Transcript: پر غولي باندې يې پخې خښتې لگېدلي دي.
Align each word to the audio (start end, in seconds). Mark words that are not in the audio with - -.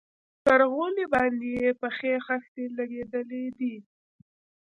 پر 0.43 0.59
غولي 0.73 1.05
باندې 1.13 1.47
يې 1.59 1.69
پخې 1.81 2.11
خښتې 2.25 2.65
لگېدلي 2.77 3.45
دي. 3.59 3.75